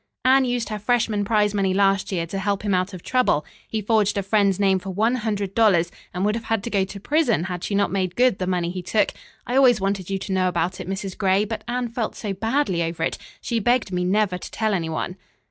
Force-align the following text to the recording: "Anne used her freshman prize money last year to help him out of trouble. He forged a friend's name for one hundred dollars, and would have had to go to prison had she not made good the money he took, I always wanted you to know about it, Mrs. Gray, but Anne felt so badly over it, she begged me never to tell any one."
"Anne 0.25 0.45
used 0.45 0.69
her 0.69 0.79
freshman 0.79 1.23
prize 1.23 1.53
money 1.53 1.75
last 1.75 2.11
year 2.11 2.25
to 2.25 2.39
help 2.39 2.63
him 2.63 2.73
out 2.73 2.91
of 2.91 3.03
trouble. 3.03 3.45
He 3.69 3.83
forged 3.83 4.17
a 4.17 4.23
friend's 4.23 4.59
name 4.59 4.79
for 4.79 4.89
one 4.89 5.13
hundred 5.17 5.53
dollars, 5.53 5.91
and 6.11 6.25
would 6.25 6.33
have 6.33 6.45
had 6.45 6.63
to 6.63 6.71
go 6.71 6.83
to 6.83 6.99
prison 6.99 7.43
had 7.43 7.63
she 7.63 7.75
not 7.75 7.91
made 7.91 8.15
good 8.15 8.39
the 8.39 8.47
money 8.47 8.71
he 8.71 8.81
took, 8.81 9.13
I 9.45 9.55
always 9.55 9.79
wanted 9.79 10.09
you 10.09 10.17
to 10.17 10.33
know 10.33 10.47
about 10.47 10.79
it, 10.79 10.89
Mrs. 10.89 11.15
Gray, 11.15 11.45
but 11.45 11.63
Anne 11.67 11.89
felt 11.89 12.15
so 12.15 12.33
badly 12.33 12.81
over 12.81 13.03
it, 13.03 13.19
she 13.41 13.59
begged 13.59 13.91
me 13.91 14.03
never 14.03 14.39
to 14.39 14.49
tell 14.49 14.73
any 14.73 14.89
one." 14.89 15.17